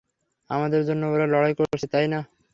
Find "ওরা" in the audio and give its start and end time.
1.07-1.25